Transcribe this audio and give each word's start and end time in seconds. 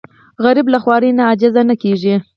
غریب 0.43 0.67
له 0.73 0.79
خوارۍ 0.83 1.11
نه 1.17 1.23
عاجز 1.27 1.55
نه 1.69 1.75
کېږي 1.83 2.15